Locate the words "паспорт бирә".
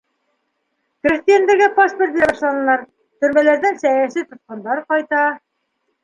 1.75-2.29